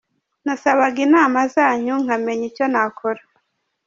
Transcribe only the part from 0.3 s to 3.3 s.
Nasabaga inama zanyu nkamenya icyo nakora.